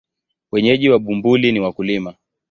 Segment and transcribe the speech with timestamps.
[0.51, 2.13] Wenyeji wa Bumbuli ni wakulima.